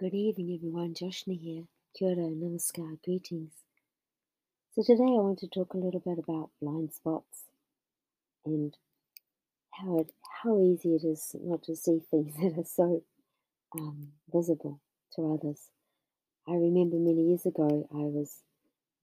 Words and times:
Good 0.00 0.14
evening, 0.14 0.54
everyone. 0.54 0.94
Joshna 0.94 1.34
here. 1.34 1.64
Kia 1.96 2.10
ora, 2.10 2.30
namaskar, 2.30 3.02
greetings. 3.04 3.50
So 4.74 4.82
today 4.84 5.02
I 5.02 5.22
want 5.26 5.40
to 5.40 5.48
talk 5.48 5.74
a 5.74 5.76
little 5.76 5.98
bit 5.98 6.20
about 6.20 6.50
blind 6.62 6.92
spots 6.92 7.46
and 8.46 8.76
how 9.72 9.98
it 9.98 10.12
how 10.42 10.62
easy 10.62 10.94
it 10.94 11.04
is 11.04 11.34
not 11.42 11.64
to 11.64 11.74
see 11.74 12.00
things 12.10 12.36
that 12.40 12.60
are 12.60 12.64
so 12.64 13.02
um, 13.76 14.12
visible 14.32 14.80
to 15.16 15.34
others. 15.34 15.70
I 16.48 16.52
remember 16.52 16.96
many 16.96 17.22
years 17.30 17.44
ago 17.44 17.88
I 17.92 18.06
was 18.18 18.44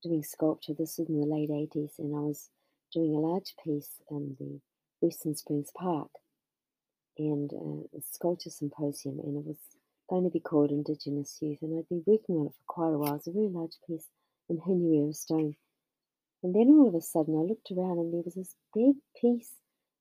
doing 0.02 0.24
sculpture. 0.24 0.74
This 0.74 0.98
was 0.98 1.10
in 1.10 1.20
the 1.20 1.28
late 1.28 1.52
eighties, 1.52 1.96
and 2.00 2.16
I 2.16 2.20
was 2.20 2.50
doing 2.94 3.14
a 3.16 3.20
large 3.20 3.54
piece 3.66 4.02
in 4.10 4.38
the 4.40 4.62
Western 5.02 5.36
Springs 5.36 5.72
Park 5.78 6.12
and 7.18 7.52
uh, 7.54 7.98
a 7.98 8.02
sculpture 8.02 8.50
symposium, 8.50 9.20
and 9.20 9.38
it 9.38 9.46
was 9.46 9.58
going 10.10 10.24
to 10.24 10.30
be 10.30 10.40
called 10.40 10.72
Indigenous 10.72 11.38
Youth, 11.42 11.60
and 11.62 11.78
I'd 11.78 11.90
been 11.90 12.04
working 12.06 12.36
on 12.36 12.48
it 12.48 12.54
for 12.54 12.66
quite 12.68 12.94
a 12.94 12.98
while. 12.98 13.16
It's 13.16 13.28
a 13.28 13.32
very 13.32 13.50
large 13.50 13.78
piece 13.88 14.08
in 14.50 14.60
Hinuera 14.60 15.16
stone. 15.16 15.56
And 16.44 16.54
then 16.54 16.70
all 16.70 16.88
of 16.88 16.96
a 16.96 17.02
sudden 17.02 17.36
I 17.36 17.42
looked 17.42 17.72
around 17.72 17.98
and 17.98 18.14
there 18.14 18.22
was 18.24 18.36
this 18.36 18.56
big 18.74 18.96
piece 19.20 19.56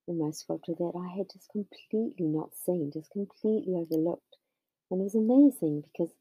in 0.06 0.18
my 0.18 0.30
sculpture 0.30 0.74
that 0.78 0.92
I 0.94 1.16
had 1.16 1.30
just 1.32 1.48
completely 1.48 2.26
not 2.26 2.54
seen, 2.54 2.90
just 2.92 3.10
completely 3.12 3.74
overlooked. 3.74 4.36
And 4.90 5.00
it 5.00 5.04
was 5.04 5.14
amazing 5.14 5.84
because 5.88 6.12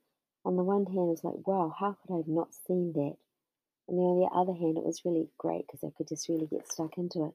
on 0.45 0.55
the 0.55 0.63
one 0.63 0.85
hand 0.85 1.09
it 1.09 1.19
was 1.19 1.23
like, 1.23 1.45
wow, 1.45 1.75
how 1.77 1.97
could 1.99 2.13
I 2.13 2.17
have 2.17 2.27
not 2.27 2.53
seen 2.53 2.93
that? 2.93 3.17
And 3.89 3.99
then 3.99 4.05
on 4.05 4.19
the 4.21 4.31
other 4.33 4.53
hand 4.53 4.77
it 4.77 4.85
was 4.85 5.03
really 5.03 5.27
great 5.37 5.67
because 5.67 5.83
I 5.83 5.91
could 5.97 6.07
just 6.07 6.29
really 6.29 6.47
get 6.47 6.71
stuck 6.71 6.97
into 6.97 7.25
it. 7.25 7.33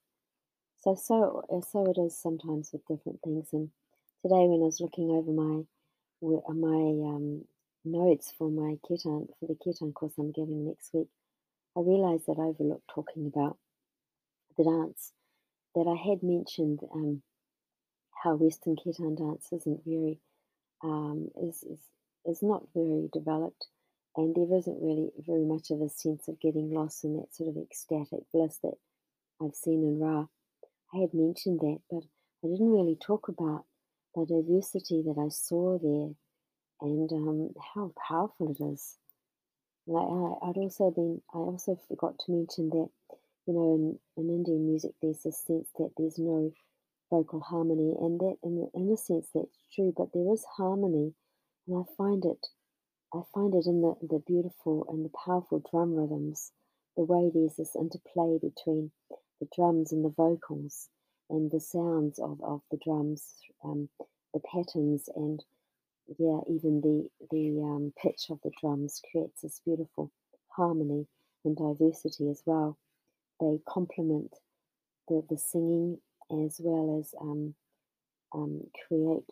So 0.80 0.94
so 0.94 1.44
so 1.70 1.90
it 1.90 2.00
is 2.00 2.16
sometimes 2.16 2.70
with 2.72 2.86
different 2.86 3.20
things. 3.22 3.48
And 3.52 3.68
today 4.22 4.48
when 4.48 4.62
I 4.62 4.72
was 4.72 4.80
looking 4.80 5.10
over 5.10 5.30
my 5.30 5.64
my 6.20 7.08
um, 7.08 7.44
notes 7.84 8.32
for 8.36 8.50
my 8.50 8.76
kirtan 8.86 9.28
for 9.38 9.46
the 9.46 9.56
kirtan 9.62 9.92
course 9.92 10.14
I'm 10.18 10.32
giving 10.32 10.66
next 10.66 10.90
week, 10.92 11.08
I 11.76 11.80
realised 11.80 12.26
that 12.26 12.38
I 12.38 12.50
overlooked 12.50 12.90
talking 12.92 13.26
about 13.26 13.58
the 14.56 14.64
dance. 14.64 15.12
That 15.74 15.86
I 15.86 16.10
had 16.10 16.22
mentioned 16.22 16.80
um, 16.92 17.22
how 18.24 18.34
Western 18.34 18.76
kirtan 18.76 19.14
dance 19.14 19.46
isn't 19.52 19.82
very 19.84 20.18
um, 20.82 21.28
is, 21.40 21.62
is 21.62 21.80
is 22.26 22.42
not 22.42 22.64
very 22.74 23.08
developed, 23.12 23.66
and 24.16 24.34
there 24.34 24.58
isn't 24.58 24.82
really 24.82 25.10
very 25.18 25.44
much 25.44 25.70
of 25.70 25.80
a 25.80 25.88
sense 25.88 26.26
of 26.28 26.40
getting 26.40 26.70
lost 26.70 27.04
in 27.04 27.16
that 27.16 27.34
sort 27.34 27.50
of 27.50 27.62
ecstatic 27.62 28.24
bliss 28.32 28.58
that 28.62 28.74
I've 29.40 29.54
seen 29.54 29.84
in 29.84 30.00
Ra. 30.00 30.26
I 30.94 30.98
had 30.98 31.14
mentioned 31.14 31.60
that, 31.60 31.78
but 31.90 32.02
I 32.44 32.48
didn't 32.48 32.72
really 32.72 32.96
talk 32.96 33.28
about 33.28 33.64
the 34.26 34.42
diversity 34.42 35.02
that 35.02 35.18
I 35.18 35.28
saw 35.28 35.78
there 35.78 36.14
and 36.80 37.12
um, 37.12 37.50
how 37.74 37.92
powerful 38.08 38.50
it 38.50 38.62
is. 38.62 38.96
Like 39.86 40.06
I, 40.06 40.48
I'd 40.48 40.56
also 40.56 40.90
been, 40.90 41.22
I 41.34 41.38
also 41.38 41.78
forgot 41.88 42.18
to 42.20 42.32
mention 42.32 42.70
that, 42.70 42.88
you 43.46 43.54
know, 43.54 43.74
in, 43.74 43.98
in 44.22 44.30
Indian 44.30 44.66
music, 44.66 44.92
there's 45.00 45.22
this 45.24 45.42
sense 45.46 45.68
that 45.78 45.90
there's 45.96 46.18
no 46.18 46.52
vocal 47.10 47.40
harmony, 47.40 47.94
and 47.98 48.20
that, 48.20 48.36
in, 48.42 48.68
in 48.74 48.92
a 48.92 48.96
sense, 48.96 49.28
that's 49.34 49.56
true. 49.74 49.94
But 49.96 50.08
there 50.12 50.30
is 50.32 50.44
harmony, 50.56 51.14
and 51.66 51.78
I 51.78 51.94
find 51.96 52.24
it, 52.24 52.46
I 53.14 53.22
find 53.32 53.54
it 53.54 53.64
in 53.66 53.80
the 53.80 53.94
the 54.02 54.22
beautiful 54.26 54.86
and 54.90 55.04
the 55.04 55.10
powerful 55.24 55.62
drum 55.70 55.94
rhythms, 55.94 56.52
the 56.96 57.04
way 57.04 57.30
there's 57.32 57.56
this 57.56 57.74
interplay 57.74 58.38
between 58.38 58.90
the 59.40 59.48
drums 59.56 59.92
and 59.92 60.04
the 60.04 60.12
vocals, 60.14 60.88
and 61.30 61.50
the 61.50 61.60
sounds 61.60 62.18
of, 62.18 62.38
of 62.42 62.60
the 62.70 62.78
drums, 62.84 63.24
um, 63.64 63.88
patterns, 64.58 65.08
and 65.14 65.44
yeah, 66.18 66.40
even 66.48 66.80
the 66.80 67.08
the 67.30 67.60
um, 67.62 67.92
pitch 68.00 68.26
of 68.30 68.40
the 68.42 68.50
drums 68.60 69.00
creates 69.10 69.42
this 69.42 69.60
beautiful 69.64 70.10
harmony 70.48 71.06
and 71.44 71.56
diversity 71.56 72.28
as 72.30 72.42
well. 72.46 72.78
They 73.40 73.60
complement 73.68 74.34
the, 75.08 75.22
the 75.28 75.38
singing 75.38 75.98
as 76.30 76.60
well 76.60 76.98
as 77.00 77.14
um, 77.20 77.54
um, 78.34 78.62
create, 78.86 79.24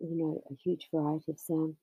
you 0.00 0.16
know, 0.16 0.42
a 0.50 0.54
huge 0.62 0.88
variety 0.92 1.32
of 1.32 1.38
sound. 1.38 1.76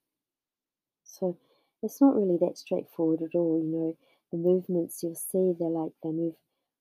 So 1.04 1.38
it's 1.82 2.02
not 2.02 2.16
really 2.16 2.38
that 2.42 2.58
straightforward 2.58 3.22
at 3.22 3.36
all. 3.36 3.62
You 3.64 3.72
know, 3.72 3.98
the 4.32 4.38
movements 4.38 5.04
you'll 5.04 5.16
see 5.16 5.54
they're 5.60 5.70
like 5.70 5.92
they 6.04 6.12
move 6.12 6.36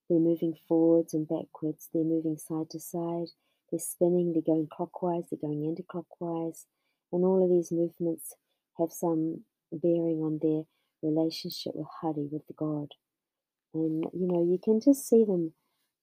they're 0.08 0.18
moving 0.18 0.54
forwards 0.68 1.14
and 1.14 1.26
backwards, 1.26 1.88
they're 1.92 2.04
moving 2.04 2.36
side 2.36 2.70
to 2.70 2.80
side, 2.80 3.28
they're 3.72 3.80
spinning, 3.80 4.32
they're 4.32 4.42
going 4.42 4.68
clockwise, 4.70 5.24
they're 5.30 5.40
going 5.40 5.66
anti-clockwise, 5.66 6.66
and 7.10 7.24
all 7.24 7.42
of 7.42 7.50
these 7.50 7.72
movements 7.72 8.34
have 8.78 8.92
some 8.92 9.40
bearing 9.72 10.22
on 10.22 10.38
their 10.42 10.64
relationship 11.02 11.72
with 11.74 11.88
Hari, 12.00 12.28
with 12.30 12.46
the 12.46 12.54
God. 12.54 12.88
And 13.74 14.04
you 14.12 14.28
know, 14.28 14.44
you 14.44 14.58
can 14.62 14.80
just 14.80 15.08
see 15.08 15.24
them 15.24 15.54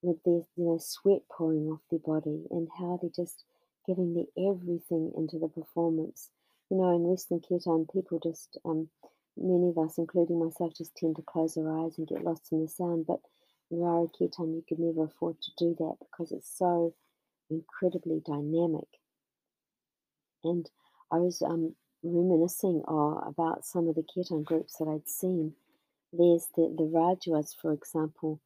with 0.01 0.17
their 0.23 0.41
you 0.55 0.65
know 0.65 0.79
sweat 0.81 1.21
pouring 1.31 1.67
off 1.67 1.81
their 1.91 1.99
body 1.99 2.45
and 2.49 2.67
how 2.77 2.99
they're 3.01 3.11
just 3.15 3.43
giving 3.85 4.13
their 4.13 4.49
everything 4.49 5.11
into 5.15 5.37
the 5.37 5.47
performance. 5.47 6.29
You 6.69 6.77
know, 6.77 6.95
in 6.95 7.03
Western 7.03 7.41
Kirtan, 7.41 7.87
people 7.91 8.19
just 8.19 8.57
um, 8.65 8.89
many 9.37 9.69
of 9.69 9.77
us, 9.77 9.97
including 9.97 10.39
myself, 10.39 10.73
just 10.75 10.95
tend 10.95 11.15
to 11.15 11.21
close 11.21 11.57
our 11.57 11.85
eyes 11.85 11.97
and 11.97 12.07
get 12.07 12.23
lost 12.23 12.51
in 12.51 12.61
the 12.61 12.67
sound. 12.67 13.05
But 13.07 13.19
in 13.71 13.79
Rara 13.79 14.07
Kirtan, 14.17 14.53
you 14.53 14.63
could 14.67 14.79
never 14.79 15.05
afford 15.05 15.37
to 15.41 15.51
do 15.57 15.75
that 15.79 15.95
because 15.99 16.31
it's 16.31 16.57
so 16.57 16.93
incredibly 17.49 18.21
dynamic. 18.25 18.87
And 20.43 20.69
I 21.11 21.17
was 21.17 21.41
um, 21.41 21.75
reminiscing 22.03 22.83
uh, 22.87 23.27
about 23.27 23.65
some 23.65 23.87
of 23.87 23.95
the 23.95 24.03
Kirtan 24.13 24.43
groups 24.43 24.77
that 24.77 24.87
I'd 24.87 25.09
seen. 25.09 25.53
There's 26.13 26.47
the, 26.55 26.73
the 26.77 26.83
Rajwas, 26.83 27.55
for 27.61 27.73
example, 27.73 28.39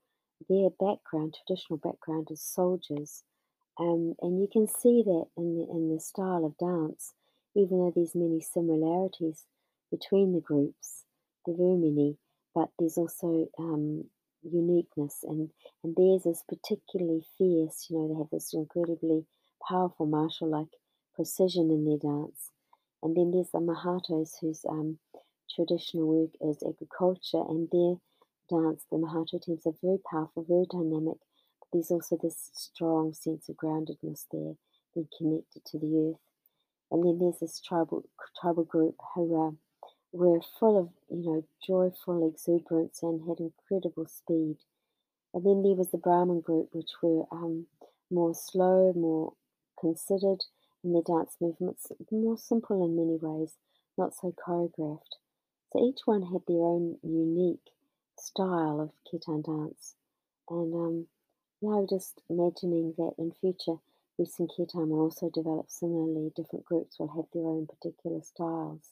their 0.50 0.70
background, 0.70 1.38
traditional 1.46 1.78
background, 1.78 2.30
is 2.32 2.42
soldiers. 2.42 3.24
Um, 3.80 4.16
and 4.22 4.42
you 4.42 4.48
can 4.52 4.68
see 4.68 5.04
that 5.04 5.26
in 5.38 5.58
the, 5.58 5.68
in 5.70 5.94
the 5.94 6.00
style 6.00 6.46
of 6.46 6.58
dance, 6.58 7.14
even 7.56 7.80
though 7.80 7.92
there's 7.96 8.16
many 8.16 8.42
similarities 8.42 9.46
between 9.92 10.34
the 10.34 10.42
groups, 10.42 11.06
there 11.46 11.54
are 11.54 11.58
very 11.58 11.78
many, 11.78 12.18
but 12.54 12.70
there's 12.78 12.98
also 12.98 13.48
um, 13.60 14.06
uniqueness 14.44 15.24
and 15.24 15.50
and 15.84 15.96
theirs 15.96 16.26
is 16.26 16.44
particularly 16.48 17.24
fierce 17.38 17.88
you 17.90 17.98
know 17.98 18.08
they 18.08 18.18
have 18.20 18.30
this 18.32 18.54
incredibly 18.54 19.26
powerful 19.68 20.06
martial 20.06 20.50
like 20.50 20.68
precision 21.16 21.70
in 21.70 21.86
their 21.86 21.98
dance. 21.98 22.52
And 23.02 23.16
then 23.16 23.32
there's 23.32 23.52
the 23.52 23.60
mahatos 23.60 24.32
whose 24.42 24.66
um, 24.68 24.98
traditional 25.54 26.08
work 26.08 26.32
is 26.42 26.64
agriculture 26.64 27.44
and 27.48 27.70
their 27.72 27.96
dance 28.50 28.86
the 28.92 28.98
mahato 28.98 29.42
teams 29.42 29.66
are 29.66 29.74
very 29.82 30.00
powerful 30.10 30.44
very 30.48 30.66
dynamic 30.70 31.18
but 31.60 31.68
there's 31.72 31.92
also 31.92 32.18
this 32.22 32.50
strong 32.54 33.14
sense 33.14 33.48
of 33.50 33.56
groundedness 33.56 34.26
there 34.32 34.56
being 34.94 35.08
connected 35.18 35.64
to 35.66 35.80
the 35.80 36.12
earth. 36.12 36.20
And 36.92 37.04
then 37.04 37.20
there's 37.20 37.40
this 37.40 37.62
tribal 37.62 38.04
tribal 38.40 38.64
group 38.64 38.96
who 39.16 39.42
are 39.42 39.54
were 40.14 40.40
full 40.60 40.78
of, 40.80 40.90
you 41.10 41.26
know, 41.26 41.44
joyful 41.66 42.28
exuberance 42.28 43.02
and 43.02 43.28
had 43.28 43.40
incredible 43.40 44.06
speed. 44.06 44.58
And 45.34 45.44
then 45.44 45.64
there 45.64 45.74
was 45.74 45.90
the 45.90 45.98
Brahmin 45.98 46.42
group, 46.42 46.70
which 46.72 46.92
were 47.02 47.26
um, 47.32 47.66
more 48.12 48.36
slow, 48.36 48.94
more 48.96 49.34
considered 49.80 50.46
in 50.84 50.94
their 50.94 51.02
dance 51.02 51.36
movements, 51.42 51.92
more 52.12 52.38
simple 52.38 52.86
in 52.86 52.96
many 52.96 53.18
ways, 53.20 53.56
not 53.98 54.14
so 54.14 54.32
choreographed. 54.32 55.18
So 55.72 55.84
each 55.84 56.02
one 56.06 56.22
had 56.22 56.42
their 56.48 56.62
own 56.62 57.00
unique 57.02 57.72
style 58.20 58.80
of 58.80 58.92
kirtan 59.10 59.42
dance. 59.42 59.96
And 60.48 60.76
um, 60.76 61.08
I'm 61.68 61.88
just 61.88 62.22
imagining 62.30 62.94
that 62.98 63.14
in 63.18 63.32
future, 63.32 63.80
Western 64.18 64.48
kirtan 64.48 64.90
will 64.90 65.02
also 65.02 65.32
develop 65.34 65.72
similarly. 65.72 66.32
Different 66.36 66.66
groups 66.66 67.00
will 67.00 67.16
have 67.16 67.26
their 67.34 67.48
own 67.48 67.66
particular 67.66 68.22
styles 68.22 68.92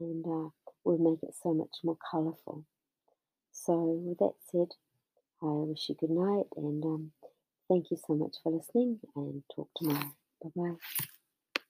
and 0.00 0.24
uh, 0.26 0.50
will 0.84 0.98
make 0.98 1.22
it 1.22 1.34
so 1.42 1.54
much 1.54 1.76
more 1.82 1.98
colourful. 2.10 2.64
So, 3.52 3.74
with 3.82 4.18
that 4.18 4.34
said, 4.50 4.68
I 5.42 5.46
wish 5.46 5.88
you 5.88 5.96
good 5.96 6.10
night 6.10 6.46
and 6.56 6.84
um, 6.84 7.12
thank 7.68 7.90
you 7.90 7.98
so 8.06 8.14
much 8.14 8.36
for 8.42 8.52
listening 8.52 9.00
and 9.16 9.42
talk 9.54 9.68
tomorrow. 9.76 10.14
Bye 10.42 10.50
bye. 10.56 11.04